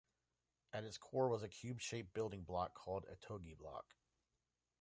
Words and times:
At 0.73 0.83
its 0.83 0.97
core 0.97 1.29
was 1.29 1.43
a 1.43 1.47
cube-shaped 1.47 2.11
building 2.15 2.41
block 2.43 2.73
called 2.73 3.05
a 3.07 3.15
"Tog'l 3.17 3.55
Block". 3.55 3.93